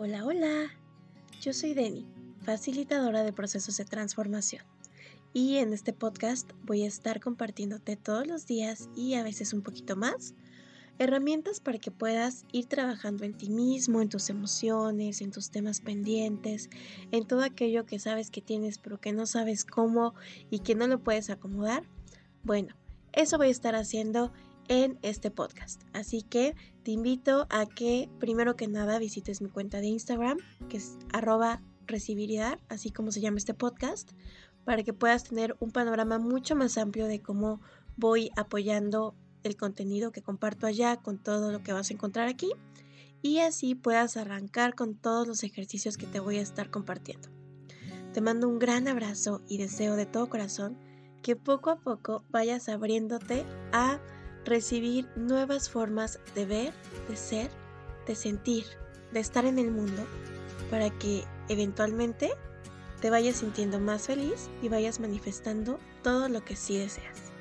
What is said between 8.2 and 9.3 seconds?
los días y a